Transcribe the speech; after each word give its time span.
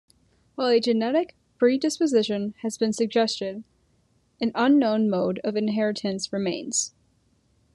While 0.55 0.69
a 0.69 0.79
genetic 0.79 1.35
predisposition 1.59 2.55
has 2.63 2.75
been 2.75 2.91
suggested, 2.91 3.63
an 4.39 4.51
unknown 4.55 5.11
mode 5.11 5.37
of 5.43 5.55
inheritance 5.55 6.33
remains. 6.33 6.91